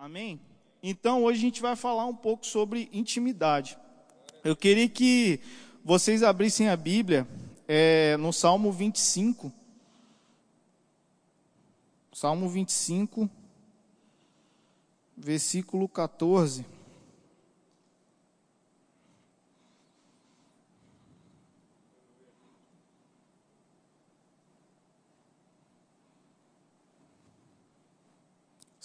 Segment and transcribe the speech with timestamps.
[0.00, 0.40] Amém?
[0.82, 3.76] Então hoje a gente vai falar um pouco sobre intimidade.
[4.42, 5.38] Eu queria que
[5.84, 7.28] vocês abrissem a Bíblia
[7.68, 9.52] é, no Salmo 25.
[12.14, 13.28] Salmo 25,
[15.14, 16.64] versículo 14.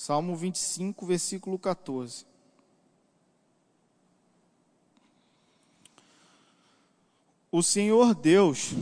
[0.05, 2.27] Salmo 25, versículo 14.
[7.51, 8.73] O Senhor Deus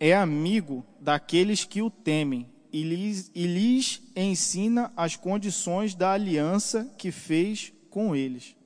[0.00, 6.92] é amigo daqueles que o temem e lhes, e lhes ensina as condições da aliança
[6.98, 8.56] que fez com eles.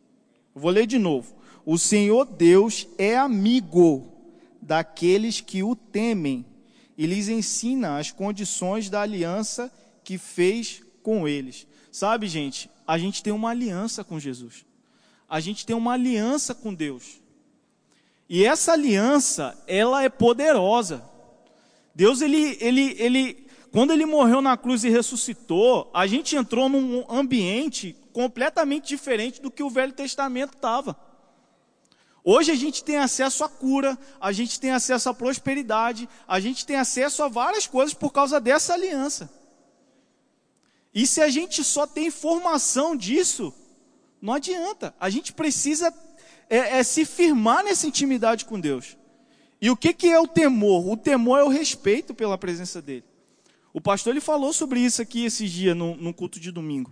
[0.54, 1.34] Vou ler de novo.
[1.66, 4.10] O Senhor Deus é amigo
[4.62, 6.46] daqueles que o temem
[6.96, 9.70] e lhes ensina as condições da aliança
[10.02, 11.66] que fez com eles.
[11.96, 14.66] Sabe, gente, a gente tem uma aliança com Jesus.
[15.26, 17.22] A gente tem uma aliança com Deus.
[18.28, 21.02] E essa aliança, ela é poderosa.
[21.94, 27.06] Deus, ele, ele, ele, quando ele morreu na cruz e ressuscitou, a gente entrou num
[27.08, 30.94] ambiente completamente diferente do que o Velho Testamento estava.
[32.22, 36.66] Hoje a gente tem acesso à cura, a gente tem acesso à prosperidade, a gente
[36.66, 39.45] tem acesso a várias coisas por causa dessa aliança.
[40.96, 43.52] E se a gente só tem informação disso,
[44.18, 44.94] não adianta.
[44.98, 45.92] A gente precisa
[46.48, 48.96] é, é se firmar nessa intimidade com Deus.
[49.60, 50.88] E o que, que é o temor?
[50.88, 53.04] O temor é o respeito pela presença dele.
[53.74, 56.90] O pastor ele falou sobre isso aqui esses dias no, no culto de domingo.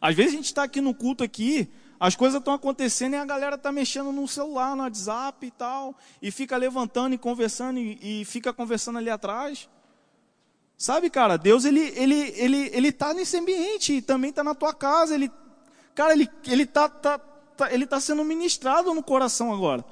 [0.00, 1.68] Às vezes a gente está aqui no culto aqui,
[2.00, 5.96] as coisas estão acontecendo e a galera está mexendo no celular, no WhatsApp e tal,
[6.20, 9.68] e fica levantando e conversando e, e fica conversando ali atrás.
[10.82, 14.74] Sabe, cara, Deus ele ele ele ele tá nesse ambiente e também está na tua
[14.74, 15.30] casa, ele
[15.94, 17.20] cara, ele ele tá, tá,
[17.56, 19.84] tá ele tá sendo ministrado no coração agora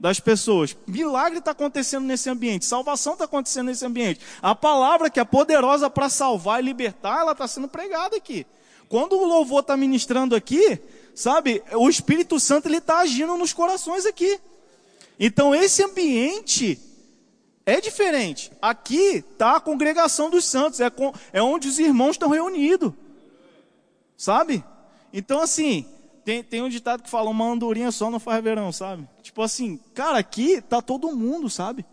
[0.00, 0.74] das pessoas.
[0.86, 4.20] Milagre está acontecendo nesse ambiente, salvação está acontecendo nesse ambiente.
[4.40, 8.46] A palavra que é poderosa para salvar e libertar, ela está sendo pregada aqui.
[8.88, 10.80] Quando o louvor está ministrando aqui,
[11.14, 14.40] sabe, o Espírito Santo ele está agindo nos corações aqui.
[15.20, 16.80] Então esse ambiente
[17.64, 18.52] é diferente.
[18.60, 22.92] Aqui está a congregação dos santos, é, com, é onde os irmãos estão reunidos.
[24.16, 24.64] Sabe?
[25.12, 25.86] Então, assim,
[26.24, 29.08] tem, tem um ditado que fala: uma andorinha só não faz verão, sabe?
[29.22, 31.84] Tipo assim, cara, aqui está todo mundo, sabe?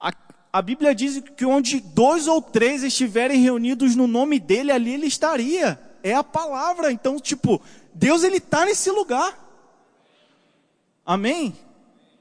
[0.00, 0.12] A,
[0.52, 5.06] a Bíblia diz que onde dois ou três estiverem reunidos no nome dele, ali ele
[5.06, 5.80] estaria.
[6.02, 6.90] É a palavra.
[6.90, 7.62] Então, tipo,
[7.94, 9.38] Deus ele está nesse lugar.
[11.04, 11.56] Amém?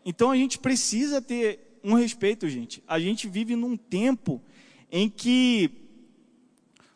[0.06, 2.84] Então a gente precisa ter um respeito, gente.
[2.88, 4.42] A gente vive num tempo
[4.92, 5.72] em que,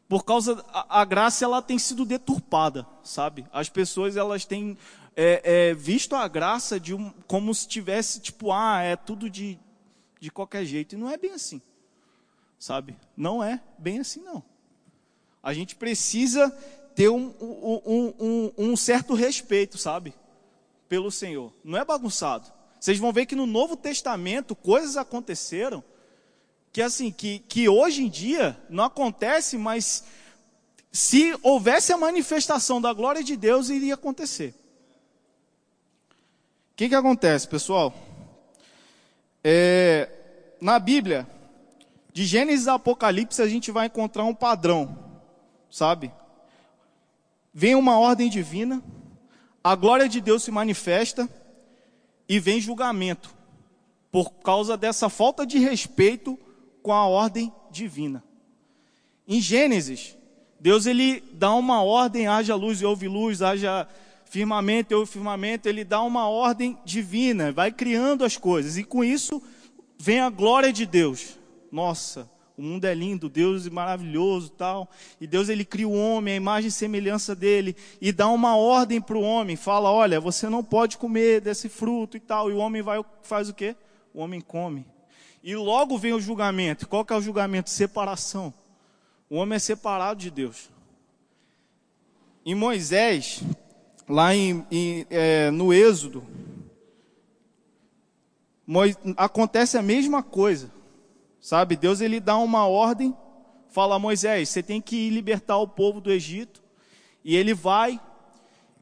[0.07, 3.45] por causa a, a graça, ela tem sido deturpada, sabe?
[3.51, 4.77] As pessoas elas têm
[5.15, 9.57] é, é, visto a graça de um, como se tivesse tipo, ah, é tudo de,
[10.19, 10.95] de qualquer jeito.
[10.95, 11.61] E não é bem assim,
[12.59, 12.95] sabe?
[13.15, 14.43] Não é bem assim, não.
[15.41, 16.49] A gente precisa
[16.95, 20.13] ter um, um, um, um certo respeito, sabe?
[20.89, 21.53] Pelo Senhor.
[21.63, 22.54] Não é bagunçado.
[22.85, 25.83] Vocês vão ver que no Novo Testamento coisas aconteceram
[26.71, 30.03] que assim, que, que hoje em dia não acontece, mas
[30.91, 34.53] se houvesse a manifestação da glória de Deus, iria acontecer.
[36.73, 37.91] O que, que acontece, pessoal?
[39.43, 40.07] É,
[40.61, 41.27] na Bíblia,
[42.13, 44.95] de Gênesis a Apocalipse, a gente vai encontrar um padrão,
[45.71, 46.11] sabe?
[47.51, 48.79] Vem uma ordem divina,
[49.63, 51.27] a glória de Deus se manifesta,
[52.27, 53.33] e vem julgamento
[54.11, 56.39] por causa dessa falta de respeito
[56.81, 58.23] com a ordem divina.
[59.27, 60.17] Em Gênesis,
[60.59, 63.87] Deus ele dá uma ordem, haja luz e houve luz, haja
[64.25, 69.03] firmamento e houve firmamento, ele dá uma ordem divina, vai criando as coisas, e com
[69.03, 69.41] isso
[69.97, 71.37] vem a glória de Deus.
[71.71, 74.89] Nossa, o mundo é lindo, Deus é maravilhoso, tal.
[75.19, 79.01] E Deus ele cria o homem, a imagem e semelhança dele e dá uma ordem
[79.01, 82.49] para o homem, fala: "Olha, você não pode comer desse fruto e tal".
[82.49, 83.75] E o homem vai faz o quê?
[84.13, 84.85] O homem come.
[85.43, 86.87] E logo vem o julgamento.
[86.87, 87.69] Qual que é o julgamento?
[87.69, 88.53] Separação.
[89.29, 90.69] O homem é separado de Deus.
[92.45, 93.41] Em Moisés,
[94.07, 96.23] lá em, em é, no Êxodo,
[99.17, 100.74] acontece a mesma coisa.
[101.45, 103.15] Sabe, Deus ele dá uma ordem,
[103.69, 106.63] fala a Moisés, você tem que libertar o povo do Egito.
[107.23, 108.01] E ele vai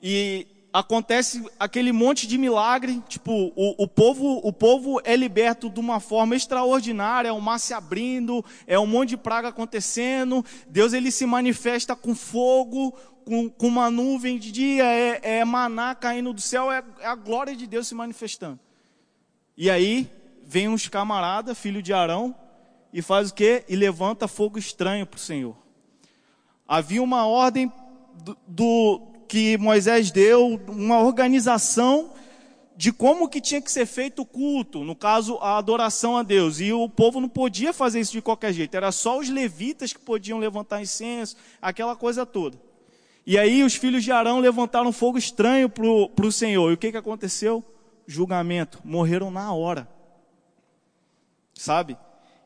[0.01, 5.77] e acontece aquele monte de milagre, tipo, o, o, povo, o povo é liberto de
[5.77, 10.93] uma forma extraordinária, é o mar se abrindo, é um monte de praga acontecendo, Deus
[10.93, 12.93] ele se manifesta com fogo,
[13.25, 17.15] com, com uma nuvem de dia, é, é maná caindo do céu, é, é a
[17.15, 18.57] glória de Deus se manifestando.
[19.57, 20.09] E aí,
[20.45, 22.33] vem uns camarada, filho de Arão,
[22.93, 23.65] e faz o quê?
[23.67, 25.57] E levanta fogo estranho para o Senhor.
[26.67, 27.71] Havia uma ordem
[28.23, 32.11] do, do que Moisés deu uma organização
[32.75, 36.59] de como que tinha que ser feito o culto, no caso a adoração a Deus.
[36.59, 39.99] E o povo não podia fazer isso de qualquer jeito, era só os levitas que
[39.99, 42.59] podiam levantar incenso, aquela coisa toda.
[43.25, 46.69] E aí os filhos de Arão levantaram fogo estranho para o Senhor.
[46.69, 47.63] E o que, que aconteceu?
[48.05, 48.81] Julgamento.
[48.83, 49.87] Morreram na hora.
[51.53, 51.97] Sabe?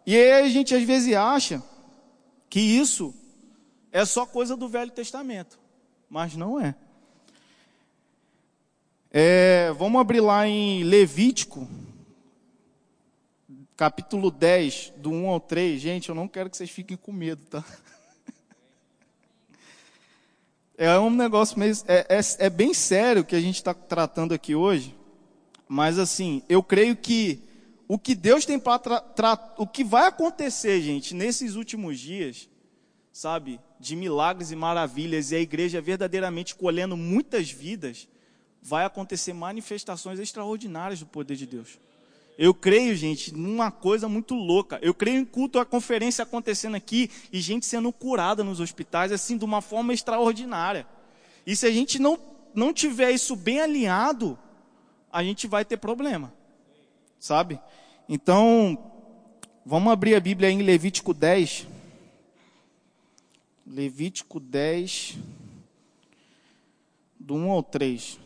[0.08, 1.62] E aí a gente às vezes acha
[2.50, 3.14] que isso
[3.92, 5.60] é só coisa do Velho Testamento
[6.10, 6.76] mas não é.
[9.12, 9.72] é.
[9.78, 11.68] Vamos abrir lá em Levítico,
[13.76, 15.82] capítulo 10, do 1 ao 3.
[15.82, 17.64] Gente, eu não quero que vocês fiquem com medo, tá?
[20.80, 21.74] É um negócio meio.
[21.88, 24.96] É, é, é bem sério que a gente está tratando aqui hoje,
[25.68, 27.47] mas assim, eu creio que
[27.88, 29.04] o que Deus tem para.
[29.58, 32.50] O que vai acontecer, gente, nesses últimos dias,
[33.12, 33.60] sabe?
[33.80, 38.08] de milagres e maravilhas e a igreja verdadeiramente colhendo muitas vidas,
[38.62, 41.80] vai acontecer manifestações extraordinárias do poder de Deus.
[42.38, 44.78] Eu creio, gente, numa coisa muito louca.
[44.82, 49.38] Eu creio em culto, a conferência acontecendo aqui e gente sendo curada nos hospitais, assim,
[49.38, 50.86] de uma forma extraordinária.
[51.46, 52.20] E se a gente não,
[52.54, 54.38] não tiver isso bem alinhado,
[55.12, 56.32] a gente vai ter problema.
[57.20, 57.60] Sabe?
[58.10, 58.78] Então,
[59.66, 61.68] vamos abrir a Bíblia em Levítico 10.
[63.66, 65.18] Levítico 10,
[67.20, 68.18] do 1 ao 3.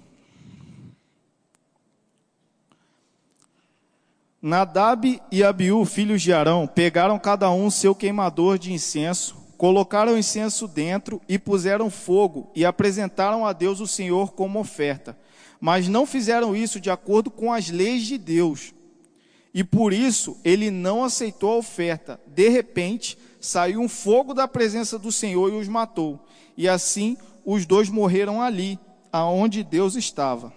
[4.40, 10.18] Nadab e Abiú, filhos de Arão, pegaram cada um seu queimador de incenso, colocaram o
[10.18, 15.18] incenso dentro e puseram fogo e apresentaram a Deus o Senhor como oferta.
[15.60, 18.76] Mas não fizeram isso de acordo com as leis de Deus.
[19.54, 22.20] E por isso ele não aceitou a oferta.
[22.28, 26.20] De repente, saiu um fogo da presença do Senhor e os matou.
[26.56, 28.80] E assim os dois morreram ali,
[29.12, 30.54] aonde Deus estava.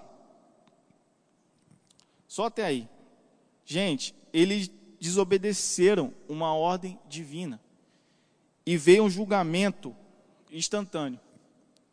[2.29, 2.89] Só até aí.
[3.65, 4.71] Gente, eles
[5.01, 7.61] desobedeceram uma ordem divina.
[8.67, 9.95] E veio um julgamento
[10.51, 11.21] instantâneo.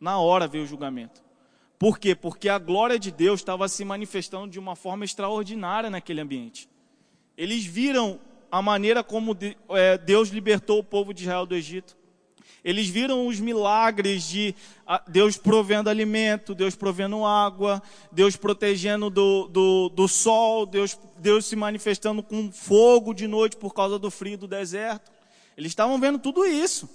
[0.00, 1.22] Na hora veio o julgamento.
[1.78, 2.14] Por quê?
[2.14, 6.68] Porque a glória de Deus estava se manifestando de uma forma extraordinária naquele ambiente.
[7.36, 8.20] Eles viram
[8.50, 9.36] a maneira como
[9.70, 11.96] é, Deus libertou o povo de Israel do Egito.
[12.64, 14.54] Eles viram os milagres de
[15.08, 17.82] Deus provendo alimento, Deus provendo água,
[18.12, 23.74] Deus protegendo do, do, do sol, Deus, Deus se manifestando com fogo de noite por
[23.74, 25.10] causa do frio do deserto.
[25.56, 26.88] Eles estavam vendo tudo isso.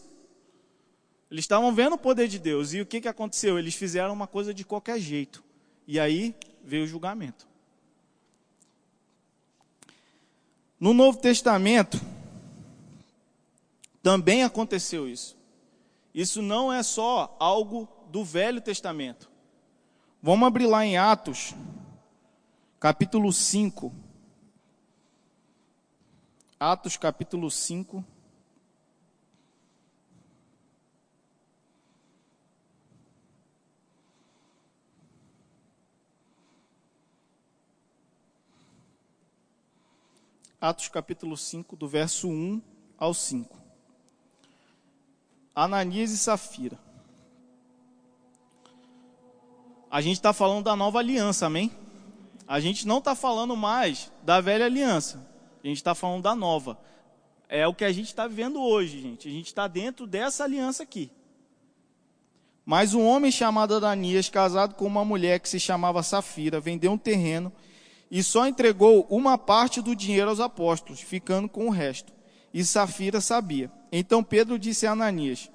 [1.30, 2.74] Eles estavam vendo o poder de Deus.
[2.74, 3.60] E o que, que aconteceu?
[3.60, 5.44] Eles fizeram uma coisa de qualquer jeito.
[5.86, 7.46] E aí veio o julgamento.
[10.80, 12.00] No Novo Testamento,
[14.04, 15.36] também aconteceu isso.
[16.14, 19.30] Isso não é só algo do Velho Testamento.
[20.22, 21.54] Vamos abrir lá em Atos,
[22.80, 23.94] capítulo 5.
[26.60, 28.04] Atos, capítulo 5.
[40.60, 42.60] Atos capítulo 5, do verso 1
[42.98, 43.56] ao 5.
[45.54, 46.80] Ananias e Safira.
[49.90, 51.72] A gente está falando da nova aliança, amém?
[52.48, 55.24] A gente não está falando mais da velha aliança.
[55.64, 56.80] A gente está falando da nova.
[57.48, 59.28] É o que a gente está vivendo hoje, gente.
[59.28, 61.12] A gente está dentro dessa aliança aqui.
[62.66, 66.98] Mas um homem chamado Ananias, casado com uma mulher que se chamava Safira, vendeu um
[66.98, 67.54] terreno
[68.10, 72.14] e só entregou uma parte do dinheiro aos apóstolos, ficando com o resto.
[72.54, 73.72] E Safira sabia.
[73.92, 75.52] Então Pedro disse a Ananias: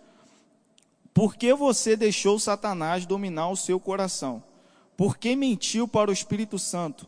[1.15, 4.43] Por que você deixou Satanás dominar o seu coração?
[4.97, 7.07] Por que mentiu para o Espírito Santo?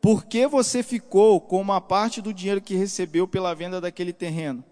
[0.00, 4.62] Por que você ficou com uma parte do dinheiro que recebeu pela venda daquele terreno?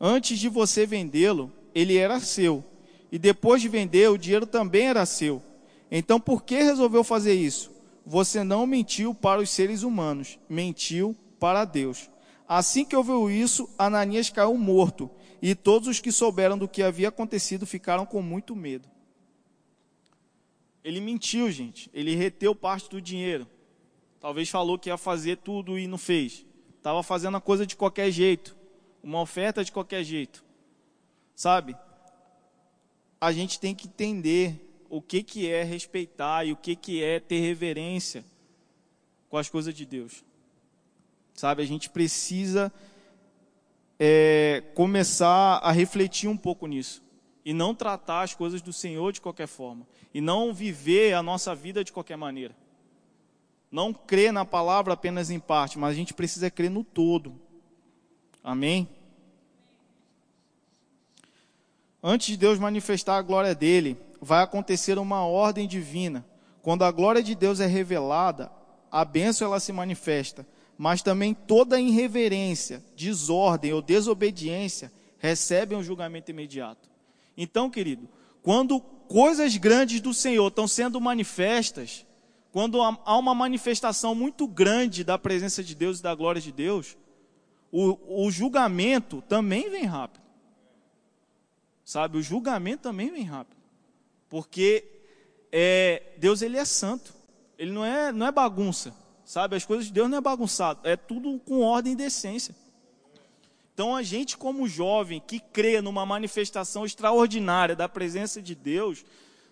[0.00, 2.64] Antes de você vendê-lo, ele era seu.
[3.12, 5.40] E depois de vender, o dinheiro também era seu.
[5.90, 7.73] Então por que resolveu fazer isso?
[8.04, 12.10] Você não mentiu para os seres humanos, mentiu para Deus.
[12.46, 17.08] Assim que ouviu isso, Ananias caiu morto, e todos os que souberam do que havia
[17.08, 18.88] acontecido ficaram com muito medo.
[20.82, 21.90] Ele mentiu, gente.
[21.94, 23.46] Ele reteu parte do dinheiro.
[24.20, 26.44] Talvez falou que ia fazer tudo e não fez.
[26.76, 28.54] Estava fazendo a coisa de qualquer jeito.
[29.02, 30.44] Uma oferta de qualquer jeito.
[31.34, 31.74] Sabe?
[33.18, 34.63] A gente tem que entender
[34.94, 38.24] o que, que é respeitar e o que, que é ter reverência
[39.28, 40.24] com as coisas de Deus.
[41.34, 41.62] Sabe?
[41.62, 42.72] A gente precisa
[43.98, 47.02] é, começar a refletir um pouco nisso.
[47.44, 49.86] E não tratar as coisas do Senhor de qualquer forma.
[50.12, 52.54] E não viver a nossa vida de qualquer maneira
[53.74, 57.34] não crê na palavra apenas em parte, mas a gente precisa crer no todo.
[58.40, 58.88] Amém?
[62.00, 66.24] Antes de Deus manifestar a glória dele, vai acontecer uma ordem divina.
[66.62, 68.50] Quando a glória de Deus é revelada,
[68.90, 70.46] a bênção ela se manifesta,
[70.78, 76.88] mas também toda irreverência, desordem ou desobediência recebem um julgamento imediato.
[77.36, 78.08] Então, querido,
[78.42, 82.06] quando coisas grandes do Senhor estão sendo manifestas,
[82.50, 86.96] quando há uma manifestação muito grande da presença de Deus e da glória de Deus,
[87.70, 90.22] o, o julgamento também vem rápido.
[91.84, 93.63] Sabe, o julgamento também vem rápido.
[94.34, 94.84] Porque
[95.52, 97.14] é, Deus ele é santo.
[97.56, 98.92] Ele não é, não é bagunça.
[99.24, 100.80] Sabe, as coisas de Deus não é bagunçado.
[100.82, 102.52] É tudo com ordem e decência.
[103.72, 109.04] Então a gente como jovem que crê numa manifestação extraordinária da presença de Deus,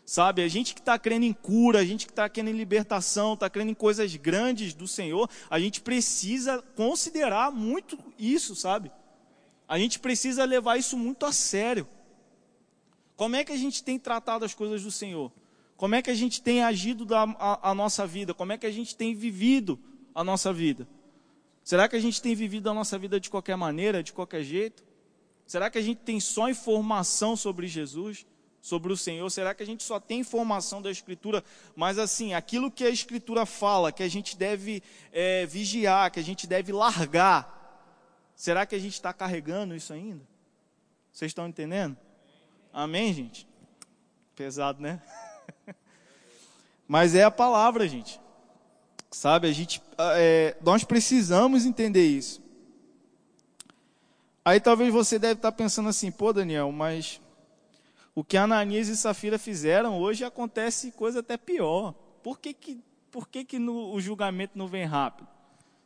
[0.05, 3.35] Sabe, a gente que está crendo em cura, a gente que está crendo em libertação,
[3.35, 8.91] está crendo em coisas grandes do Senhor, a gente precisa considerar muito isso, sabe?
[9.69, 11.87] A gente precisa levar isso muito a sério.
[13.23, 15.31] Como é que a gente tem tratado as coisas do Senhor?
[15.77, 18.35] Como é que a gente tem agido da, a, a nossa vida?
[18.35, 19.79] Como é que a gente tem vivido
[20.13, 20.89] a nossa vida?
[21.63, 24.83] Será que a gente tem vivido a nossa vida de qualquer maneira, de qualquer jeito?
[25.47, 28.27] Será que a gente tem só informação sobre Jesus?
[28.61, 29.31] sobre o Senhor?
[29.31, 31.45] Será que a gente só tem informação da Escritura,
[31.77, 36.25] mas assim, aquilo que a Escritura fala, que a gente deve é, vigiar, que a
[36.25, 40.27] gente deve largar, será que a gente está carregando isso ainda?
[41.13, 41.97] Vocês estão entendendo?
[42.73, 43.47] Amém, gente?
[44.35, 45.03] Pesado, né?
[46.89, 48.19] mas é a palavra, gente.
[49.11, 49.83] Sabe, a gente,
[50.17, 52.41] é, nós precisamos entender isso.
[54.43, 57.21] Aí talvez você deve estar pensando assim, pô, Daniel, mas
[58.15, 61.93] o que Ananias e Safira fizeram, hoje acontece coisa até pior.
[62.23, 65.29] Por que, que, por que, que no, o julgamento não vem rápido?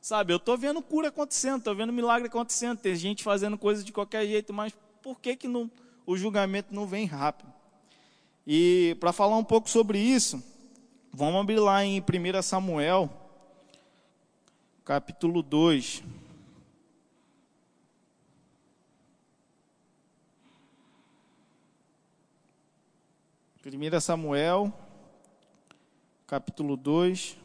[0.00, 3.90] Sabe, eu estou vendo cura acontecendo, estou vendo milagre acontecendo, tem gente fazendo coisas de
[3.90, 5.68] qualquer jeito, mas por que, que não,
[6.06, 7.52] o julgamento não vem rápido?
[8.46, 10.42] E para falar um pouco sobre isso,
[11.12, 13.10] vamos abrir lá em 1 Samuel,
[14.84, 16.04] capítulo 2.
[23.66, 24.72] 1 Samuel,
[26.24, 27.36] capítulo 2,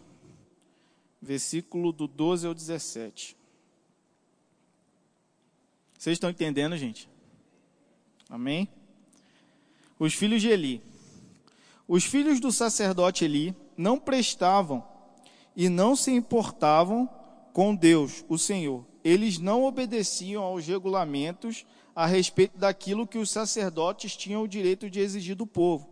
[1.19, 3.35] versículo do 12 ao 17.
[5.97, 7.10] Vocês estão entendendo, gente?
[8.31, 8.67] Amém?
[9.99, 10.81] Os filhos de Eli.
[11.87, 14.83] Os filhos do sacerdote Eli não prestavam
[15.55, 17.07] e não se importavam
[17.53, 18.83] com Deus, o Senhor.
[19.03, 21.63] Eles não obedeciam aos regulamentos
[21.95, 25.91] a respeito daquilo que os sacerdotes tinham o direito de exigir do povo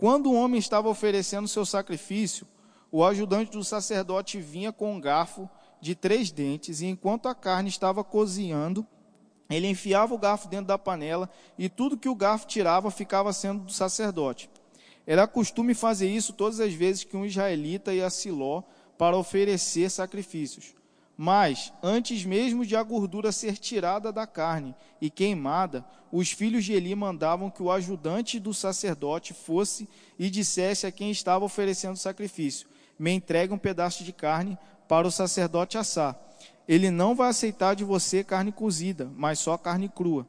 [0.00, 2.46] quando o homem estava oferecendo seu sacrifício,
[2.90, 5.46] o ajudante do sacerdote vinha com um garfo
[5.78, 8.86] de três dentes, e enquanto a carne estava cozinhando,
[9.50, 11.28] ele enfiava o garfo dentro da panela,
[11.58, 14.48] e tudo que o garfo tirava ficava sendo do sacerdote.
[15.06, 18.62] Era costume fazer isso todas as vezes que um israelita ia a Siló
[18.96, 20.74] para oferecer sacrifícios.
[21.16, 26.72] Mas, antes mesmo de a gordura ser tirada da carne e queimada, os filhos de
[26.72, 29.88] Eli mandavam que o ajudante do sacerdote fosse
[30.18, 34.56] e dissesse a quem estava oferecendo o sacrifício: Me entregue um pedaço de carne
[34.88, 36.18] para o sacerdote assar.
[36.68, 40.26] Ele não vai aceitar de você carne cozida, mas só carne crua.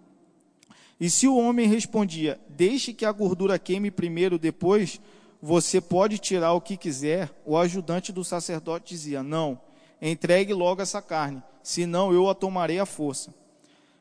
[1.00, 5.00] E se o homem respondia: Deixe que a gordura queime primeiro, depois
[5.42, 9.60] você pode tirar o que quiser, o ajudante do sacerdote dizia: Não
[10.02, 13.34] entregue logo essa carne, senão eu a tomarei à força.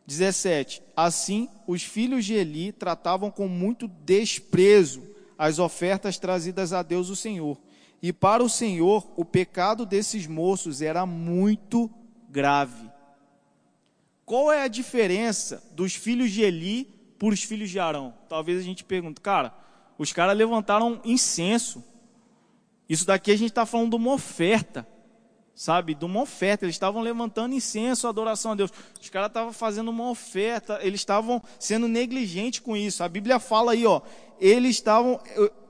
[0.07, 0.83] 17.
[0.97, 5.03] Assim, os filhos de Eli tratavam com muito desprezo
[5.39, 7.57] as ofertas trazidas a Deus o Senhor.
[8.03, 11.91] E para o Senhor, o pecado desses moços era muito
[12.31, 12.91] grave.
[14.25, 16.85] Qual é a diferença dos filhos de Eli
[17.19, 18.15] para os filhos de Arão?
[18.29, 19.53] Talvez a gente pergunte, cara,
[19.99, 21.85] os caras levantaram incenso.
[22.89, 24.87] Isso daqui a gente está falando de uma oferta.
[25.55, 26.65] sabe, de uma oferta.
[26.65, 28.73] Eles estavam levantando incenso, adoração a Deus.
[28.99, 33.05] Os caras estavam fazendo uma oferta, eles estavam sendo negligentes com isso.
[33.05, 34.01] A Bíblia fala aí, ó,
[34.41, 35.21] eles estavam,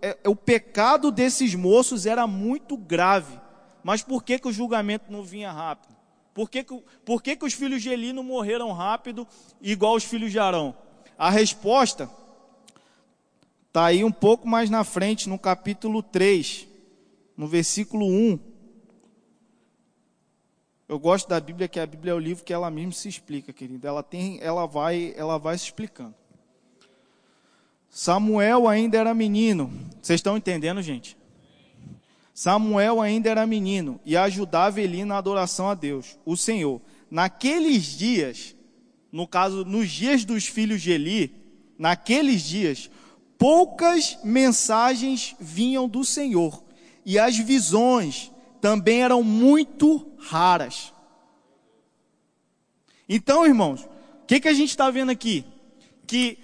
[0.01, 3.41] é, o pecado desses moços era muito grave.
[3.83, 6.00] Mas por que, que o julgamento não vinha rápido?
[6.41, 6.65] Por que,
[7.05, 9.29] por que, que os filhos de Eli não morreram rápido,
[9.61, 10.75] igual os filhos de Arão?
[11.19, 12.11] A resposta
[13.67, 16.67] está aí um pouco mais na frente, no capítulo 3,
[17.37, 18.39] no versículo 1.
[20.89, 23.53] Eu gosto da Bíblia, que a Bíblia é o livro que ela mesma se explica,
[23.53, 23.87] querido.
[23.87, 26.15] Ela tem, ela vai, ela vai se explicando.
[27.91, 29.71] Samuel ainda era menino.
[30.01, 31.20] Vocês estão entendendo, gente?
[32.41, 36.81] Samuel ainda era menino e ajudava Eli na adoração a Deus, o Senhor.
[37.11, 38.57] Naqueles dias,
[39.13, 41.35] no caso, nos dias dos filhos de Eli,
[41.79, 42.91] naqueles dias,
[43.37, 46.65] poucas mensagens vinham do Senhor
[47.05, 50.95] e as visões também eram muito raras.
[53.07, 55.45] Então, irmãos, o que, que a gente está vendo aqui?
[56.07, 56.39] Que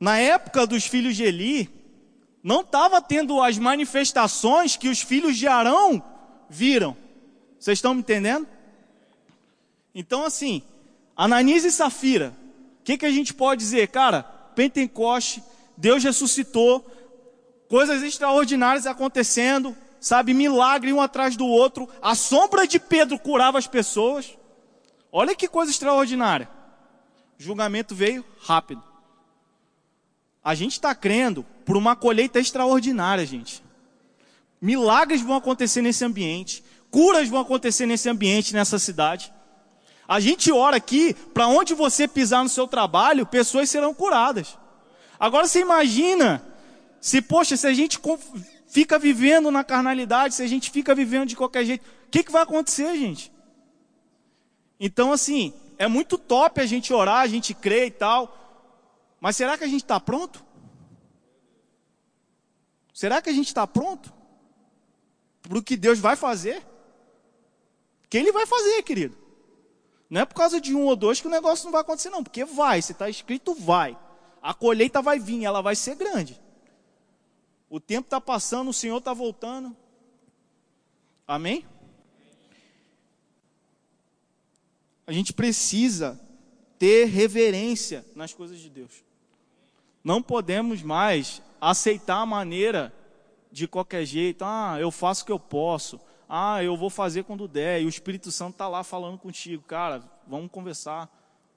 [0.00, 1.81] na época dos filhos de Eli,
[2.42, 6.02] não estava tendo as manifestações que os filhos de Arão
[6.48, 6.96] viram.
[7.58, 8.46] Vocês estão me entendendo?
[9.94, 10.62] Então, assim,
[11.16, 12.34] Ananias e Safira,
[12.80, 13.88] o que, que a gente pode dizer?
[13.88, 15.42] Cara, Pentecoste,
[15.76, 16.84] Deus ressuscitou,
[17.68, 23.66] coisas extraordinárias acontecendo, sabe, milagre um atrás do outro, a sombra de Pedro curava as
[23.68, 24.36] pessoas.
[25.12, 26.48] Olha que coisa extraordinária.
[27.38, 28.91] O julgamento veio rápido.
[30.44, 33.62] A gente está crendo por uma colheita extraordinária, gente.
[34.60, 39.32] Milagres vão acontecer nesse ambiente, curas vão acontecer nesse ambiente, nessa cidade.
[40.06, 44.58] A gente ora aqui, para onde você pisar no seu trabalho, pessoas serão curadas.
[45.18, 46.42] Agora você imagina,
[47.00, 48.00] se, poxa, se a gente
[48.66, 52.32] fica vivendo na carnalidade, se a gente fica vivendo de qualquer jeito, o que, que
[52.32, 53.32] vai acontecer, gente?
[54.78, 58.41] Então, assim, é muito top a gente orar, a gente crer e tal,
[59.22, 60.44] mas será que a gente está pronto?
[62.92, 64.12] Será que a gente está pronto
[65.40, 66.60] para o que Deus vai fazer?
[68.10, 69.16] Que Ele vai fazer, querido.
[70.10, 72.24] Não é por causa de um ou dois que o negócio não vai acontecer, não,
[72.24, 73.96] porque vai, se está escrito, vai.
[74.42, 76.42] A colheita vai vir, ela vai ser grande.
[77.70, 79.76] O tempo está passando, o Senhor está voltando.
[81.28, 81.64] Amém?
[85.06, 86.20] A gente precisa
[86.76, 89.11] ter reverência nas coisas de Deus.
[90.02, 92.92] Não podemos mais aceitar a maneira
[93.50, 94.44] de qualquer jeito.
[94.44, 96.00] Ah, eu faço o que eu posso.
[96.28, 97.82] Ah, eu vou fazer quando der.
[97.82, 99.62] E o Espírito Santo está lá falando contigo.
[99.62, 101.08] Cara, vamos conversar.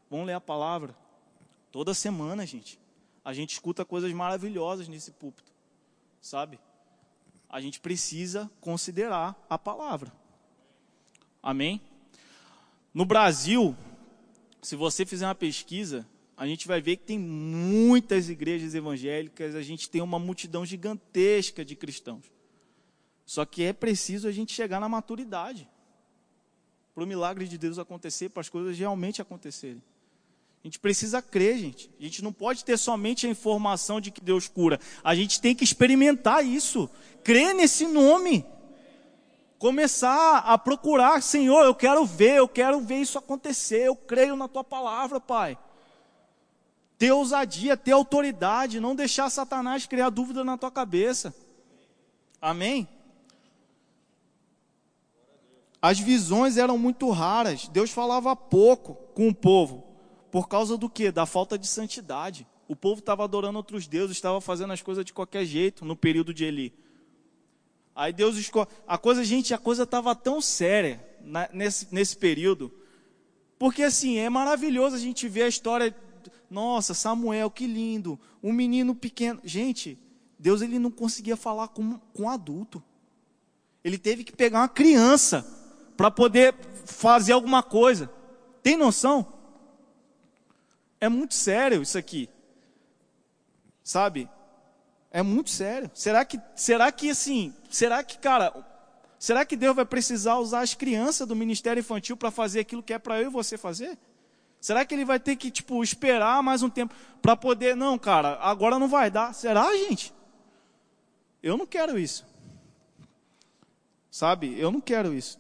[0.10, 0.96] Vamos ler a palavra.
[1.72, 2.80] Toda semana, gente.
[3.24, 5.56] A gente escuta coisas maravilhosas nesse púlpito
[6.26, 6.60] sabe?
[7.48, 10.12] A gente precisa considerar a palavra.
[11.42, 11.80] Amém?
[12.92, 13.78] No Brasil,
[14.62, 16.06] se você fizer uma pesquisa,
[16.38, 21.64] a gente vai ver que tem muitas igrejas evangélicas, a gente tem uma multidão gigantesca
[21.64, 22.26] de cristãos.
[23.26, 25.68] Só que é preciso a gente chegar na maturidade
[26.94, 29.82] para o milagre de Deus acontecer, para as coisas realmente acontecerem.
[30.64, 31.92] A gente precisa crer, gente.
[32.00, 34.80] A gente não pode ter somente a informação de que Deus cura.
[35.04, 36.90] A gente tem que experimentar isso.
[37.24, 38.46] Crer nesse nome.
[39.60, 43.88] Começar a procurar, Senhor, eu quero ver, eu quero ver isso acontecer.
[43.88, 45.58] Eu creio na tua palavra, Pai.
[46.98, 51.36] Ter ousadia, ter autoridade, não deixar Satanás criar dúvida na tua cabeça.
[52.42, 52.88] Amém?
[55.82, 59.84] As visões eram muito raras, Deus falava pouco com o povo.
[60.32, 61.12] Por causa do que?
[61.12, 62.48] Da falta de santidade.
[62.68, 66.34] O povo estava adorando outros deuses, estava fazendo as coisas de qualquer jeito no período
[66.34, 66.74] de Eli.
[67.96, 68.68] Aí Deus escolhe.
[68.88, 72.72] A coisa, gente, a coisa estava tão séria na, nesse, nesse período.
[73.58, 75.96] Porque assim, é maravilhoso a gente ver a história.
[76.50, 78.20] Nossa, Samuel, que lindo.
[78.42, 79.40] Um menino pequeno.
[79.44, 79.98] Gente,
[80.38, 82.84] Deus ele não conseguia falar com, com adulto.
[83.84, 85.46] Ele teve que pegar uma criança
[85.96, 86.56] para poder
[86.86, 88.10] fazer alguma coisa.
[88.62, 89.34] Tem noção?
[91.00, 92.30] É muito sério isso aqui.
[93.84, 94.30] Sabe?
[95.12, 95.90] É muito sério.
[95.94, 98.54] Será que, será que assim, será que, cara,
[99.20, 102.94] será que Deus vai precisar usar as crianças do ministério infantil para fazer aquilo que
[102.94, 103.98] é para eu e você fazer?
[104.66, 108.40] Será que ele vai ter que, tipo, esperar mais um tempo para poder, não, cara,
[108.42, 109.32] agora não vai dar?
[109.32, 110.12] Será, gente?
[111.44, 112.26] Eu não quero isso.
[114.10, 114.60] Sabe?
[114.60, 115.40] Eu não quero isso.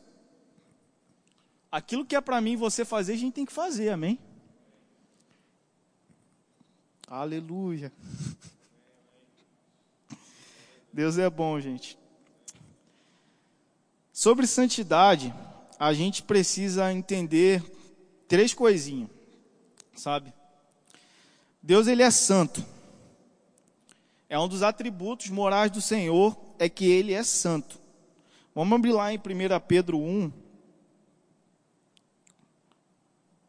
[1.72, 4.20] Aquilo que é para mim você fazer, a gente tem que fazer, amém?
[7.08, 7.92] Aleluia.
[10.94, 11.98] Deus é bom, gente.
[14.14, 15.34] Sobre santidade,
[15.80, 17.64] a gente precisa entender
[18.28, 19.15] três coisinhas,
[19.96, 20.34] sabe?
[21.62, 22.64] Deus ele é santo.
[24.30, 27.80] É um dos atributos morais do Senhor é que ele é santo.
[28.54, 29.22] Vamos abrir lá em 1
[29.68, 30.32] Pedro 1,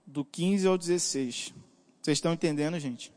[0.06, 1.54] do 15 ao 16.
[2.00, 3.12] Vocês estão entendendo, gente?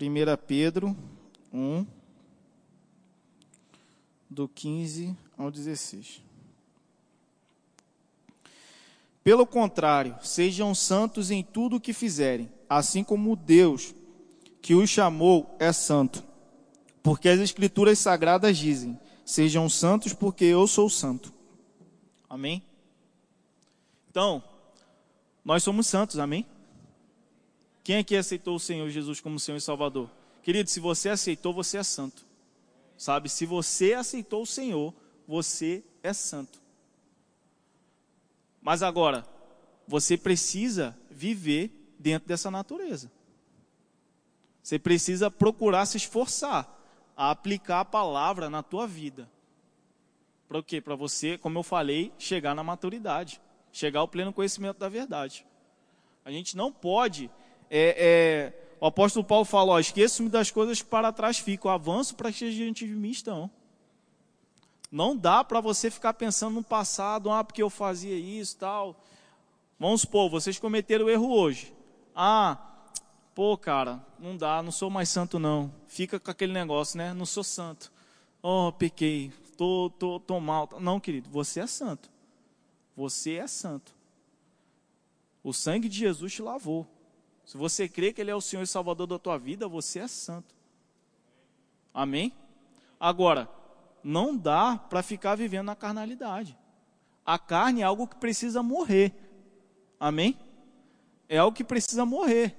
[0.00, 0.96] 1 Pedro
[1.52, 1.86] 1,
[4.28, 6.25] do 15 ao 16.
[9.26, 13.92] Pelo contrário, sejam santos em tudo o que fizerem, assim como Deus
[14.62, 16.22] que os chamou é santo.
[17.02, 21.34] Porque as Escrituras sagradas dizem: Sejam santos, porque eu sou santo.
[22.30, 22.62] Amém?
[24.08, 24.44] Então,
[25.44, 26.46] nós somos santos, amém?
[27.82, 30.08] Quem aqui aceitou o Senhor Jesus como Senhor e Salvador?
[30.40, 32.24] Querido, se você aceitou, você é santo.
[32.96, 33.28] Sabe?
[33.28, 34.94] Se você aceitou o Senhor,
[35.26, 36.64] você é santo.
[38.66, 39.24] Mas agora,
[39.86, 43.12] você precisa viver dentro dessa natureza.
[44.60, 46.68] Você precisa procurar se esforçar
[47.16, 49.30] a aplicar a palavra na tua vida.
[50.48, 50.80] Para o quê?
[50.80, 55.46] Para você, como eu falei, chegar na maturidade, chegar ao pleno conhecimento da verdade.
[56.24, 57.30] A gente não pode.
[57.70, 62.50] É, é, o apóstolo Paulo fala: esqueço-me das coisas para trás ficam, avanço para que
[62.50, 63.48] diante de mim estão.
[64.90, 68.96] Não dá para você ficar pensando no passado, ah, porque eu fazia isso tal.
[69.78, 71.74] Vamos supor, vocês cometeram erro hoje.
[72.14, 72.58] Ah,
[73.34, 75.72] pô, cara, não dá, não sou mais santo não.
[75.86, 77.12] Fica com aquele negócio, né?
[77.12, 77.92] Não sou santo.
[78.42, 80.68] Oh, pequei, tô, tô, tô mal.
[80.80, 82.10] Não, querido, você é santo.
[82.96, 83.94] Você é santo.
[85.42, 86.86] O sangue de Jesus te lavou.
[87.44, 90.08] Se você crê que Ele é o Senhor e Salvador da tua vida, você é
[90.08, 90.54] santo.
[91.92, 92.32] Amém?
[92.98, 93.48] Agora,
[94.02, 96.56] não dá para ficar vivendo na carnalidade.
[97.24, 99.12] A carne é algo que precisa morrer.
[99.98, 100.38] Amém?
[101.28, 102.56] É algo que precisa morrer.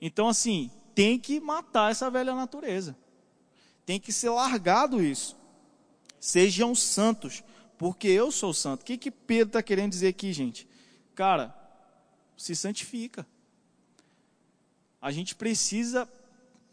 [0.00, 2.96] Então, assim, tem que matar essa velha natureza.
[3.86, 5.36] Tem que ser largado isso.
[6.18, 7.44] Sejam santos,
[7.76, 8.82] porque eu sou santo.
[8.82, 10.66] O que, que Pedro está querendo dizer aqui, gente?
[11.14, 11.54] Cara,
[12.36, 13.26] se santifica.
[15.00, 16.08] A gente precisa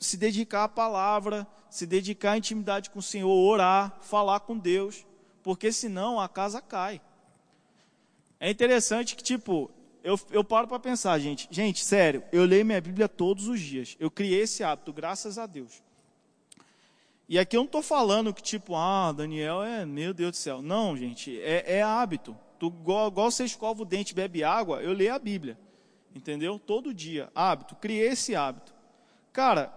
[0.06, 5.06] se dedicar à palavra, se dedicar à intimidade com o Senhor, orar, falar com Deus,
[5.44, 7.02] porque senão a casa cai.
[8.40, 9.72] É interessante que, tipo,
[10.04, 11.48] eu, eu paro para pensar, gente.
[11.50, 13.98] Gente, sério, eu leio minha Bíblia todos os dias.
[14.00, 15.82] Eu criei esse hábito, graças a Deus.
[17.28, 20.62] E aqui eu não estou falando que, tipo, ah, Daniel é, meu Deus do céu.
[20.62, 22.38] Não, gente, é, é hábito.
[22.60, 25.58] Tu, igual, igual você escova o dente bebe água, eu leio a Bíblia.
[26.14, 26.60] Entendeu?
[26.60, 27.30] Todo dia.
[27.34, 27.76] Hábito.
[27.76, 28.74] Criei esse hábito.
[29.34, 29.74] Cara,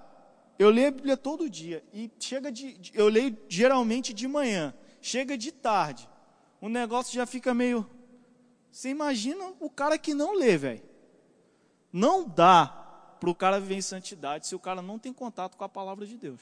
[0.58, 1.84] eu leio a Bíblia todo dia.
[1.92, 2.80] E chega de.
[2.92, 4.74] Eu leio geralmente de manhã.
[5.00, 6.08] Chega de tarde.
[6.60, 7.88] O negócio já fica meio.
[8.70, 10.82] Você imagina o cara que não lê, velho.
[11.92, 12.66] Não dá
[13.18, 16.06] para o cara viver em santidade se o cara não tem contato com a palavra
[16.06, 16.40] de Deus.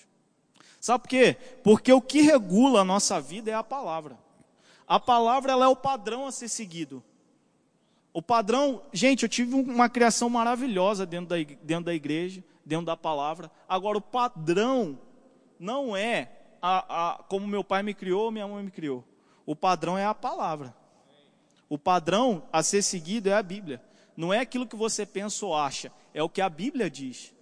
[0.81, 1.37] Sabe por quê?
[1.63, 4.19] Porque o que regula a nossa vida é a palavra.
[4.87, 7.03] A palavra ela é o padrão a ser seguido.
[8.13, 12.97] O padrão, gente, eu tive uma criação maravilhosa dentro da, dentro da igreja, dentro da
[12.97, 13.51] palavra.
[13.69, 14.99] Agora, o padrão
[15.59, 19.05] não é a, a, como meu pai me criou, minha mãe me criou.
[19.47, 20.75] O padrão é a palavra.
[21.69, 23.81] O padrão a ser seguido é a Bíblia.
[24.17, 27.33] Não é aquilo que você pensa ou acha, é o que a Bíblia diz.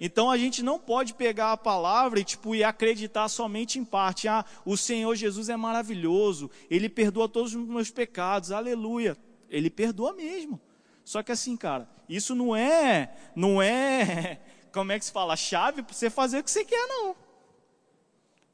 [0.00, 4.28] Então a gente não pode pegar a palavra e tipo e acreditar somente em parte.
[4.28, 8.52] Ah, o Senhor Jesus é maravilhoso, ele perdoa todos os meus pecados.
[8.52, 9.16] Aleluia.
[9.50, 10.60] Ele perdoa mesmo.
[11.04, 14.40] Só que assim, cara, isso não é, não é,
[14.78, 17.16] como é que se fala, chave para você fazer o que você quer não.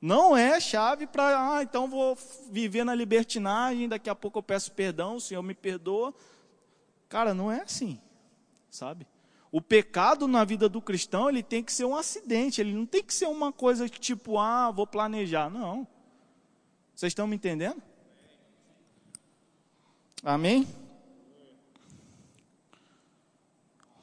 [0.00, 2.16] Não é chave para, ah, então vou
[2.50, 6.14] viver na libertinagem, daqui a pouco eu peço perdão, o Senhor me perdoa.
[7.10, 8.00] Cara, não é assim,
[8.70, 9.06] sabe?
[9.52, 13.02] O pecado na vida do cristão, ele tem que ser um acidente, ele não tem
[13.02, 15.50] que ser uma coisa tipo, ah, vou planejar.
[15.50, 15.86] Não.
[16.94, 17.82] Vocês estão me entendendo?
[20.22, 20.66] Amém?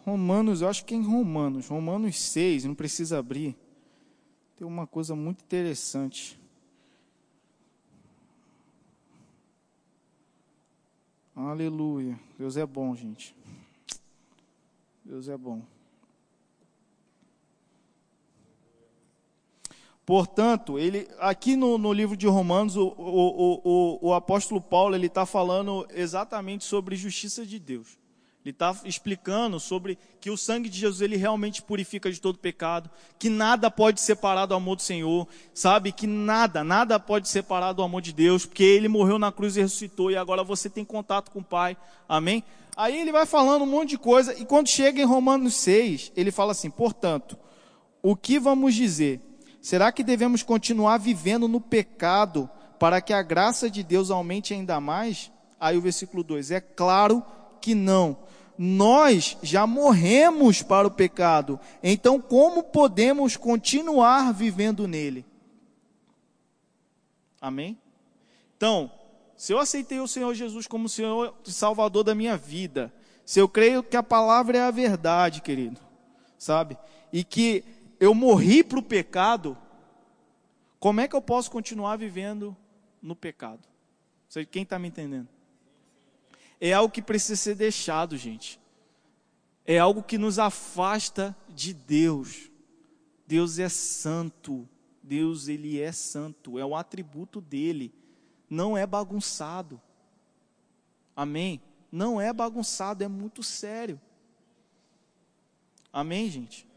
[0.05, 3.55] Romanos, eu acho que é em Romanos, Romanos 6, não precisa abrir
[4.61, 6.39] tem uma coisa muito interessante.
[11.35, 12.19] Aleluia.
[12.37, 13.35] Deus é bom, gente.
[15.03, 15.63] Deus é bom.
[20.05, 25.07] Portanto, ele, aqui no, no livro de Romanos, o, o, o, o apóstolo Paulo ele
[25.07, 27.97] está falando exatamente sobre justiça de Deus.
[28.43, 32.89] Ele está explicando sobre que o sangue de Jesus ele realmente purifica de todo pecado,
[33.19, 35.91] que nada pode separar do amor do Senhor, sabe?
[35.91, 39.61] Que nada, nada pode separar do amor de Deus, porque ele morreu na cruz e
[39.61, 41.77] ressuscitou e agora você tem contato com o Pai.
[42.09, 42.43] Amém?
[42.75, 46.31] Aí ele vai falando um monte de coisa e quando chega em Romanos 6, ele
[46.31, 47.37] fala assim: portanto,
[48.01, 49.21] o que vamos dizer?
[49.61, 52.49] Será que devemos continuar vivendo no pecado
[52.79, 55.31] para que a graça de Deus aumente ainda mais?
[55.59, 57.23] Aí o versículo 2: é claro
[57.61, 58.17] que não
[58.63, 65.25] nós já morremos para o pecado, então como podemos continuar vivendo nele?
[67.41, 67.75] Amém?
[68.55, 68.91] Então,
[69.35, 72.93] se eu aceitei o Senhor Jesus como Senhor e Salvador da minha vida,
[73.25, 75.81] se eu creio que a palavra é a verdade, querido,
[76.37, 76.77] sabe?
[77.11, 77.63] E que
[77.99, 79.57] eu morri para o pecado,
[80.79, 82.55] como é que eu posso continuar vivendo
[83.01, 83.67] no pecado?
[84.51, 85.29] Quem está me entendendo?
[86.61, 88.61] É algo que precisa ser deixado, gente.
[89.65, 92.51] É algo que nos afasta de Deus.
[93.25, 94.69] Deus é santo.
[95.01, 96.59] Deus, ele é santo.
[96.59, 97.91] É um atributo dele.
[98.47, 99.81] Não é bagunçado.
[101.15, 101.59] Amém?
[101.91, 103.99] Não é bagunçado, é muito sério.
[105.91, 106.67] Amém, gente?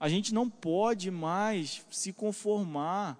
[0.00, 3.18] A gente não pode mais se conformar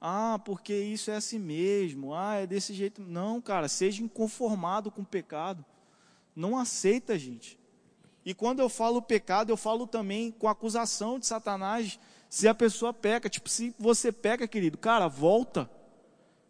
[0.00, 2.14] ah, porque isso é assim mesmo.
[2.14, 3.02] Ah, é desse jeito.
[3.02, 5.64] Não, cara, seja inconformado com o pecado.
[6.34, 7.58] Não aceita, gente.
[8.24, 11.98] E quando eu falo pecado, eu falo também com acusação de Satanás.
[12.28, 15.70] Se a pessoa peca, tipo, se você peca, querido, cara, volta.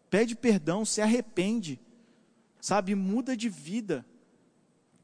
[0.09, 1.79] Pede perdão, se arrepende.
[2.59, 4.05] Sabe, muda de vida.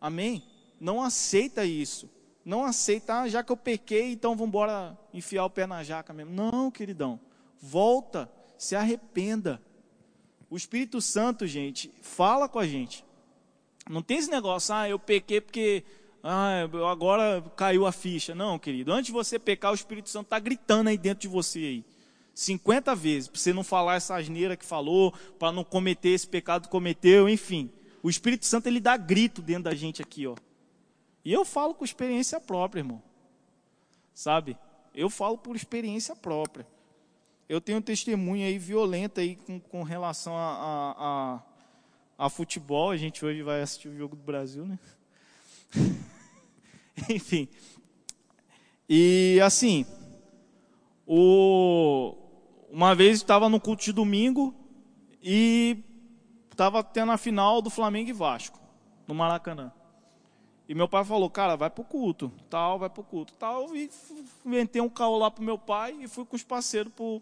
[0.02, 0.44] Amém?
[0.80, 2.10] Não aceita isso.
[2.44, 6.12] Não aceita, ah, já que eu pequei, então vamos embora enfiar o pé na jaca
[6.12, 6.34] mesmo.
[6.34, 7.20] Não, queridão.
[7.65, 9.62] Volta se arrependa.
[10.49, 13.06] O Espírito Santo, gente, fala com a gente.
[13.89, 15.86] Não tem esse negócio, ah, eu pequei porque
[16.21, 18.36] ah, agora caiu a ficha.
[18.36, 18.91] Não, querido.
[18.91, 21.86] Antes de você pecar, o Espírito Santo está gritando aí dentro de você aí.
[22.36, 26.63] 50 vezes, para você não falar essa asneira que falou, para não cometer esse pecado
[26.63, 27.71] que cometeu, enfim.
[28.04, 30.36] O Espírito Santo ele dá grito dentro da gente aqui, ó.
[31.23, 33.02] E eu falo com experiência própria, irmão.
[34.13, 34.58] Sabe?
[34.93, 36.67] Eu falo por experiência própria
[37.54, 42.89] eu tenho testemunho aí violento aí com, com relação a, a, a, a, futebol.
[42.89, 44.80] A gente hoje vai assistir o jogo do Brasil, né?
[47.08, 47.48] Enfim.
[48.89, 49.86] E assim,
[51.06, 52.16] o,
[52.72, 54.56] uma vez estava no culto de domingo
[55.22, 55.78] e
[56.50, 58.60] estava tendo a final do Flamengo e Vasco,
[59.08, 59.72] no Maracanã.
[60.68, 63.76] E meu pai falou, cara, vai pro culto, tal, vai pro culto, tal.
[63.76, 63.92] E
[64.44, 67.22] inventei um carro lá pro meu pai e fui com os parceiros pro,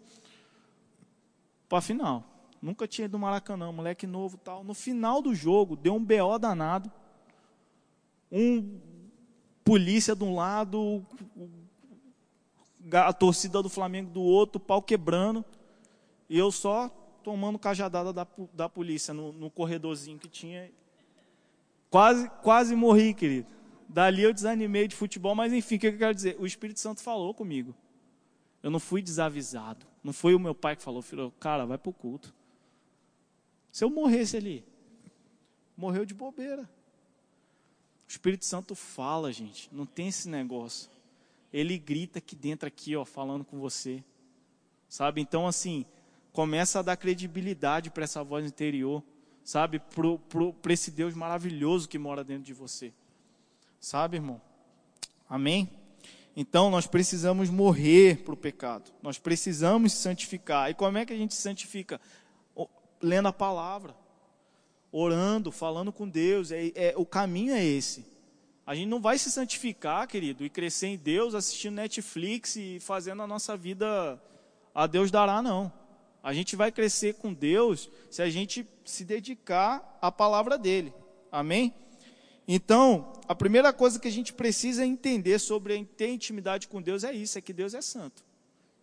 [1.72, 2.22] pra final.
[2.60, 4.62] Nunca tinha ido no Maracanã, moleque novo tal.
[4.62, 6.92] No final do jogo, deu um BO danado.
[8.30, 8.78] Um
[9.64, 11.02] polícia de um lado,
[12.92, 15.42] a torcida do Flamengo do outro, pau quebrando.
[16.28, 16.90] E eu só
[17.24, 20.70] tomando cajadada da, da polícia no, no corredorzinho que tinha
[21.88, 23.48] Quase, quase morri, querido.
[23.88, 26.36] Dali eu desanimei de futebol, mas enfim, o que eu quero dizer?
[26.38, 27.74] O Espírito Santo falou comigo.
[28.62, 29.86] Eu não fui desavisado.
[30.02, 32.34] Não foi o meu pai que falou, filho, cara, vai para o culto.
[33.70, 34.64] Se eu morresse ali,
[35.76, 36.62] morreu de bobeira.
[36.62, 40.90] O Espírito Santo fala, gente, não tem esse negócio.
[41.52, 44.02] Ele grita aqui dentro, aqui, ó, falando com você.
[44.88, 45.20] Sabe?
[45.20, 45.86] Então, assim,
[46.32, 49.02] começa a dar credibilidade para essa voz interior
[49.44, 52.92] sabe, para esse Deus maravilhoso que mora dentro de você.
[53.80, 54.40] Sabe, irmão?
[55.28, 55.68] Amém?
[56.36, 60.70] Então nós precisamos morrer para o pecado, nós precisamos se santificar.
[60.70, 62.00] E como é que a gente se santifica?
[63.02, 63.94] Lendo a palavra,
[64.92, 66.52] orando, falando com Deus.
[66.52, 68.06] É, é, o caminho é esse.
[68.64, 73.22] A gente não vai se santificar, querido, e crescer em Deus assistindo Netflix e fazendo
[73.22, 74.22] a nossa vida
[74.74, 75.72] a Deus dará, não.
[76.22, 80.94] A gente vai crescer com Deus se a gente se dedicar à palavra dele.
[81.30, 81.74] Amém?
[82.46, 87.12] Então, a primeira coisa que a gente precisa entender sobre ter intimidade com Deus é
[87.12, 88.24] isso, é que Deus é santo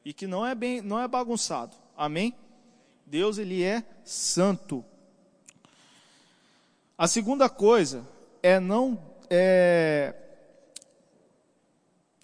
[0.03, 1.75] e que não é bem, não é bagunçado.
[1.95, 2.33] Amém?
[3.05, 4.83] Deus ele é santo.
[6.97, 8.07] A segunda coisa
[8.41, 10.15] é não é,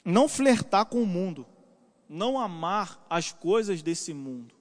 [0.03, 1.45] não flertar com o mundo,
[2.07, 4.55] não amar as coisas desse mundo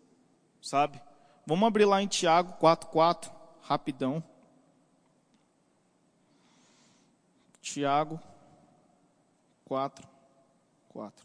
[0.64, 1.00] sabe?
[1.46, 4.24] Vamos abrir lá em Tiago 4,4, rapidão.
[7.64, 8.20] Tiago
[9.64, 10.06] 4,
[10.90, 11.24] 4.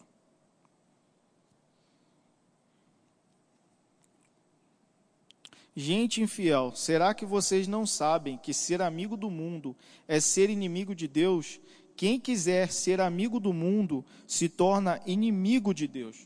[5.75, 9.75] Gente infiel, será que vocês não sabem que ser amigo do mundo
[10.07, 11.59] é ser inimigo de Deus?
[11.97, 16.25] Quem quiser ser amigo do mundo se torna inimigo de Deus.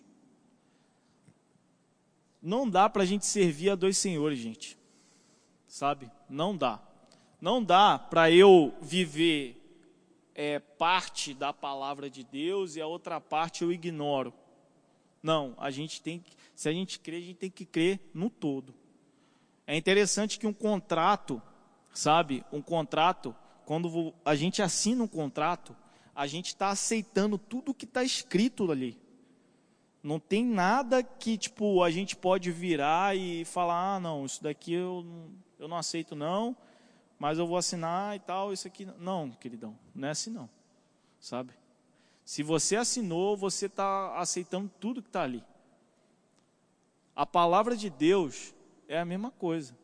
[2.39, 4.77] Não dá para a gente servir a dois senhores, gente.
[5.67, 6.11] Sabe?
[6.29, 6.79] Não dá.
[7.41, 9.62] Não dá para eu viver
[10.35, 14.33] é, parte da palavra de Deus e a outra parte eu ignoro.
[15.21, 18.29] Não, a gente tem que, se a gente crê, a gente tem que crer no
[18.29, 18.73] todo.
[19.65, 21.41] É interessante que um contrato,
[21.93, 23.33] sabe, um contrato,
[23.65, 25.75] quando a gente assina um contrato,
[26.13, 28.99] a gente está aceitando tudo que está escrito ali.
[30.01, 34.73] Não tem nada que, tipo, a gente pode virar e falar, ah, não, isso daqui
[34.73, 35.05] eu,
[35.57, 36.57] eu não aceito não,
[37.19, 38.87] mas eu vou assinar e tal, isso aqui.
[38.99, 40.49] Não, queridão, não é assim não,
[41.19, 41.53] sabe?
[42.25, 45.43] Se você assinou, você está aceitando tudo que está ali.
[47.15, 48.53] A palavra de Deus
[48.87, 49.75] é a mesma coisa.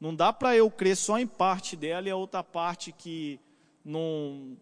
[0.00, 3.40] Não dá para eu crer só em parte dela e a outra parte que
[3.84, 4.56] não,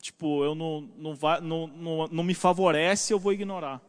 [0.00, 3.82] tipo, eu não, não, vai, não, não, não me favorece, eu vou ignorar.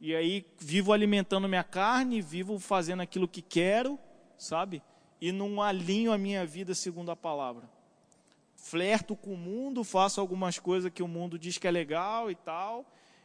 [0.00, 3.98] E aí vivo alimentando minha carne, vivo fazendo aquilo que quero,
[4.36, 4.82] sabe?
[5.24, 7.66] E não alinho a minha vida segundo a palavra.
[8.54, 12.34] Flerto com o mundo, faço algumas coisas que o mundo diz que é legal e
[12.34, 12.84] tal,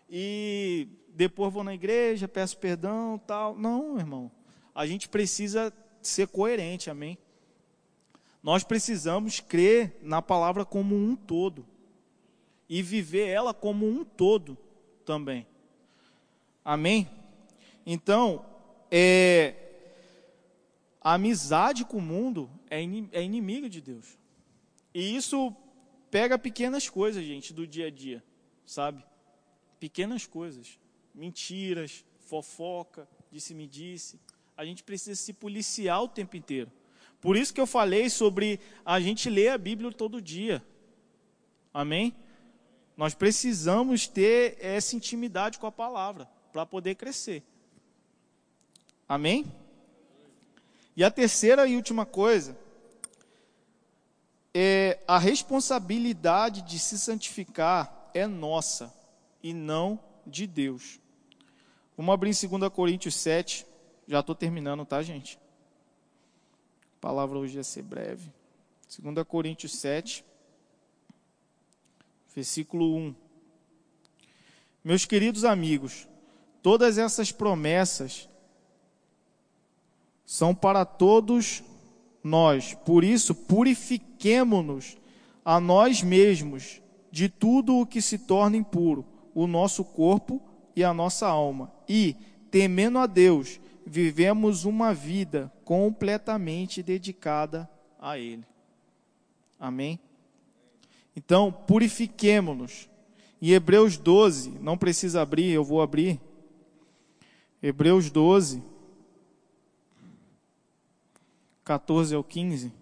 [0.10, 3.54] e depois vou na igreja, peço perdão, tal.
[3.54, 4.32] Não, irmão.
[4.74, 7.18] A gente precisa ser coerente, amém?
[8.42, 11.68] Nós precisamos crer na palavra como um todo
[12.70, 14.58] e viver ela como um todo
[15.04, 15.46] também.
[16.64, 17.10] Amém?
[17.86, 18.46] Então,
[18.90, 19.69] é,
[21.02, 22.82] a amizade com o mundo é,
[23.12, 24.18] é inimiga de Deus.
[24.94, 25.56] E isso
[26.12, 28.24] pega pequenas coisas, gente, do dia a dia,
[28.66, 29.04] sabe?
[29.80, 30.80] Pequenas coisas.
[31.14, 34.20] Mentiras, fofoca, disse-me disse.
[34.58, 36.72] A gente precisa se policiar o tempo inteiro.
[37.22, 40.64] Por isso que eu falei sobre a gente ler a Bíblia todo dia.
[41.74, 42.16] Amém?
[42.96, 47.44] Nós precisamos ter essa intimidade com a palavra para poder crescer.
[49.08, 49.46] Amém?
[51.00, 52.60] E a terceira e última coisa
[54.54, 58.94] é a responsabilidade de se santificar é nossa
[59.42, 61.00] e não de Deus.
[61.96, 63.66] Vamos abrir em 2 Coríntios 7.
[64.10, 65.40] Já estou terminando, tá, gente?
[66.98, 68.30] A palavra hoje ia ser breve.
[69.00, 70.26] 2 Coríntios 7,
[72.36, 73.16] versículo 1.
[74.84, 76.10] Meus queridos amigos,
[76.62, 78.28] Todas essas promessas
[80.30, 81.64] são para todos
[82.24, 82.76] nós.
[82.86, 84.96] Por isso, purifiquemo-nos
[85.44, 90.40] a nós mesmos de tudo o que se torna impuro, o nosso corpo
[90.76, 91.72] e a nossa alma.
[91.90, 92.16] E,
[92.52, 97.68] temendo a Deus, vivemos uma vida completamente dedicada
[98.00, 98.46] a Ele.
[99.60, 100.00] Amém?
[101.16, 102.88] Então, purifiquemo-nos.
[103.42, 106.22] Em Hebreus 12, não precisa abrir, eu vou abrir.
[107.64, 108.62] Hebreus 12,
[111.70, 112.74] 14 ao 15.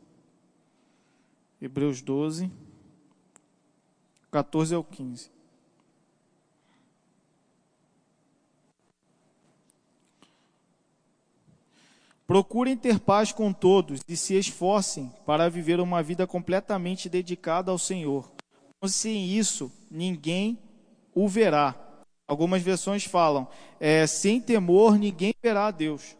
[1.62, 2.50] Hebreus 12,
[4.32, 5.30] 14 ao 15.
[12.26, 17.78] Procurem ter paz com todos e se esforcem para viver uma vida completamente dedicada ao
[17.78, 18.32] Senhor.
[18.86, 20.58] Sem isso, ninguém
[21.13, 21.76] o verá.
[22.26, 23.50] Algumas versões falam:
[23.82, 26.15] é, sem temor ninguém verá a Deus.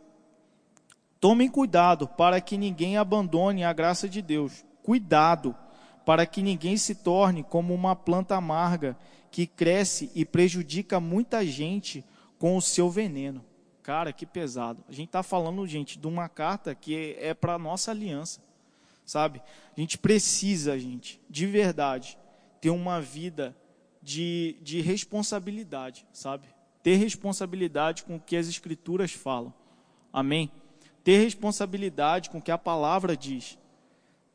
[1.19, 4.65] Tomem cuidado para que ninguém abandone a graça de Deus.
[4.84, 5.56] Cuidado
[6.06, 8.97] para que ninguém se torne como uma planta amarga
[9.30, 12.06] que cresce e prejudica muita gente
[12.38, 13.43] com o seu veneno.
[13.84, 14.84] Cara, que pesado.
[14.88, 18.41] A gente está falando, gente, de uma carta que é para a nossa aliança,
[19.06, 19.41] sabe?
[19.75, 22.17] A gente precisa, gente, de verdade,
[22.62, 23.56] ter uma vida
[24.01, 26.47] de, de responsabilidade, sabe?
[26.84, 29.53] Ter responsabilidade com o que as Escrituras falam.
[30.12, 30.51] Amém?
[31.07, 33.57] Ter responsabilidade com o que a palavra diz.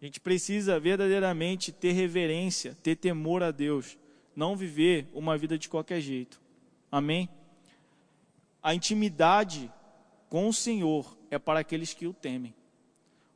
[0.00, 3.98] A gente precisa verdadeiramente ter reverência, ter temor a Deus,
[4.34, 6.40] não viver uma vida de qualquer jeito.
[6.90, 7.28] Amém?
[8.62, 9.70] A intimidade
[10.30, 12.54] com o Senhor é para aqueles que o temem.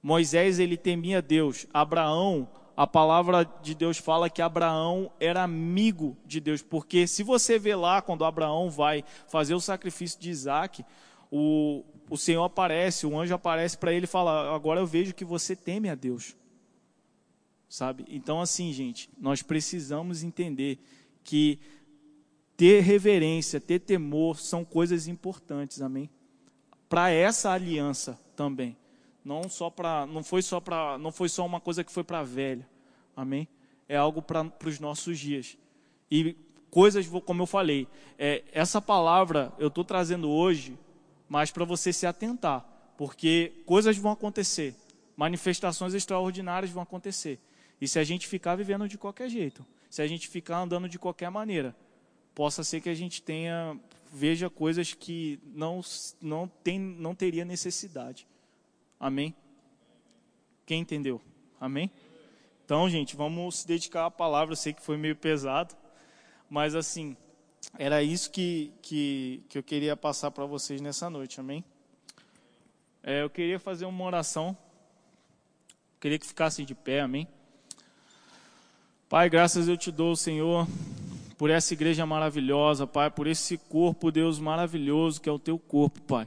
[0.03, 6.40] Moisés ele temia Deus, Abraão a palavra de Deus fala que Abraão era amigo de
[6.40, 10.85] Deus, porque se você vê lá, quando Abraão vai fazer o sacrifício de Isaac,
[11.31, 15.25] o, o Senhor aparece, o anjo aparece para ele e fala: Agora eu vejo que
[15.25, 16.37] você teme a Deus.
[17.68, 18.05] Sabe?
[18.09, 20.78] Então, assim, gente, nós precisamos entender
[21.24, 21.59] que
[22.57, 26.09] ter reverência, ter temor são coisas importantes, amém?
[26.89, 28.76] Para essa aliança também,
[29.24, 32.22] Não só para, não foi só para, não foi só uma coisa que foi para
[32.22, 32.64] velho.
[33.16, 33.49] Amém?
[33.89, 35.59] É algo para os nossos dias.
[36.09, 36.37] E
[36.70, 40.78] coisas, como eu falei, é, essa palavra eu estou trazendo hoje,
[41.29, 42.64] mas para você se atentar,
[42.97, 44.74] porque coisas vão acontecer,
[45.16, 47.39] manifestações extraordinárias vão acontecer.
[47.81, 50.99] E se a gente ficar vivendo de qualquer jeito, se a gente ficar andando de
[50.99, 51.77] qualquer maneira,
[52.35, 53.79] possa ser que a gente tenha
[54.12, 55.81] veja coisas que não
[56.20, 58.27] não tem não teria necessidade.
[58.99, 59.35] Amém?
[60.64, 61.20] Quem entendeu?
[61.61, 61.91] Amém?
[62.64, 64.53] Então, gente, vamos se dedicar à palavra.
[64.53, 65.77] Eu sei que foi meio pesado,
[66.51, 67.16] mas assim,
[67.79, 71.41] era isso que, que, que eu queria passar para vocês nessa noite.
[71.41, 71.64] Amém?
[73.03, 74.57] É, eu queria fazer uma oração.
[75.69, 77.01] Eu queria que ficassem de pé.
[77.01, 77.29] Amém?
[79.09, 80.67] Pai, graças eu te dou, Senhor,
[81.39, 86.01] por essa igreja maravilhosa, Pai, por esse corpo, Deus, maravilhoso que é o teu corpo,
[86.03, 86.27] Pai.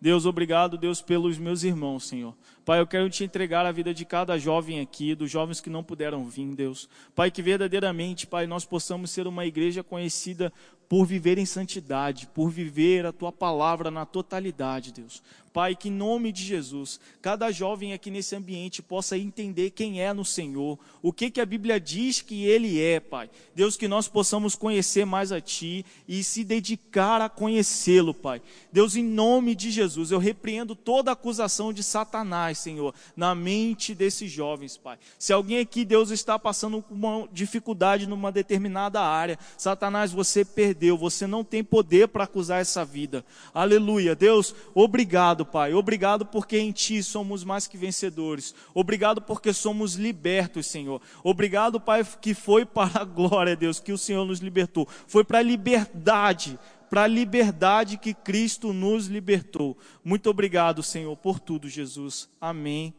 [0.00, 2.36] Deus, obrigado, Deus, pelos meus irmãos, Senhor.
[2.64, 5.82] Pai, eu quero te entregar a vida de cada jovem aqui, dos jovens que não
[5.82, 6.88] puderam vir, Deus.
[7.14, 10.52] Pai, que verdadeiramente, Pai, nós possamos ser uma igreja conhecida
[10.88, 15.22] por viver em santidade, por viver a tua palavra na totalidade, Deus.
[15.58, 20.12] Pai, que em nome de Jesus, cada jovem aqui nesse ambiente possa entender quem é
[20.12, 23.28] no Senhor, o que que a Bíblia diz que ele é, Pai.
[23.56, 28.40] Deus, que nós possamos conhecer mais a ti e se dedicar a conhecê-lo, Pai.
[28.72, 34.30] Deus, em nome de Jesus, eu repreendo toda acusação de Satanás, Senhor, na mente desses
[34.30, 34.96] jovens, Pai.
[35.18, 41.26] Se alguém aqui, Deus, está passando uma dificuldade numa determinada área, Satanás, você perdeu, você
[41.26, 43.24] não tem poder para acusar essa vida.
[43.52, 44.14] Aleluia.
[44.14, 45.74] Deus, obrigado, Pai.
[45.74, 48.54] Obrigado porque em Ti somos mais que vencedores.
[48.74, 51.00] Obrigado porque somos libertos, Senhor.
[51.22, 54.88] Obrigado, Pai, que foi para a glória, Deus, que o Senhor nos libertou.
[55.06, 59.76] Foi para a liberdade, para a liberdade que Cristo nos libertou.
[60.04, 62.28] Muito obrigado, Senhor, por tudo, Jesus.
[62.40, 62.94] Amém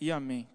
[0.00, 0.46] e amém.